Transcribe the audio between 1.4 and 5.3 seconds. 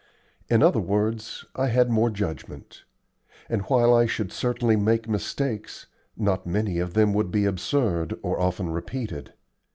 I had more judgment; and while I should certainly make